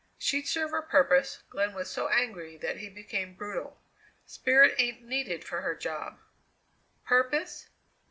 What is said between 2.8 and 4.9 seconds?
became brutal. "Spirit